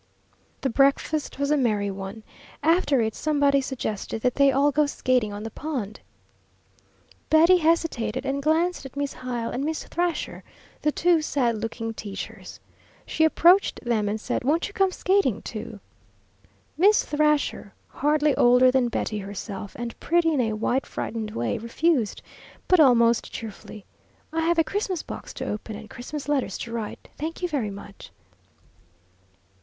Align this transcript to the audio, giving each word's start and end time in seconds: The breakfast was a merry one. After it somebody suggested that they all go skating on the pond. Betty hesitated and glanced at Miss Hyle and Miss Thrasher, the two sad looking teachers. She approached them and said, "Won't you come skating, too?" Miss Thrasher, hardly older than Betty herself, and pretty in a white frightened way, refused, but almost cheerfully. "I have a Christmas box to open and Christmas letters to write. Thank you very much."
The 0.61 0.69
breakfast 0.71 1.37
was 1.37 1.51
a 1.51 1.57
merry 1.57 1.91
one. 1.91 2.23
After 2.63 3.01
it 3.01 3.13
somebody 3.13 3.61
suggested 3.61 4.23
that 4.23 4.33
they 4.33 4.51
all 4.51 4.71
go 4.71 4.87
skating 4.87 5.31
on 5.31 5.43
the 5.43 5.51
pond. 5.51 5.99
Betty 7.29 7.57
hesitated 7.57 8.25
and 8.25 8.41
glanced 8.41 8.83
at 8.83 8.95
Miss 8.97 9.13
Hyle 9.13 9.51
and 9.51 9.63
Miss 9.63 9.83
Thrasher, 9.83 10.43
the 10.81 10.91
two 10.91 11.21
sad 11.21 11.55
looking 11.61 11.93
teachers. 11.93 12.59
She 13.05 13.23
approached 13.25 13.79
them 13.85 14.09
and 14.09 14.19
said, 14.19 14.43
"Won't 14.43 14.67
you 14.67 14.73
come 14.73 14.91
skating, 14.91 15.43
too?" 15.43 15.79
Miss 16.79 17.03
Thrasher, 17.05 17.71
hardly 17.87 18.33
older 18.37 18.71
than 18.71 18.89
Betty 18.89 19.19
herself, 19.19 19.75
and 19.77 19.99
pretty 19.99 20.33
in 20.33 20.41
a 20.41 20.53
white 20.53 20.87
frightened 20.87 21.29
way, 21.29 21.59
refused, 21.59 22.23
but 22.67 22.79
almost 22.79 23.31
cheerfully. 23.31 23.85
"I 24.33 24.39
have 24.39 24.57
a 24.57 24.63
Christmas 24.63 25.03
box 25.03 25.31
to 25.35 25.45
open 25.45 25.75
and 25.75 25.87
Christmas 25.91 26.27
letters 26.27 26.57
to 26.57 26.71
write. 26.73 27.07
Thank 27.19 27.43
you 27.43 27.47
very 27.47 27.69
much." 27.69 28.09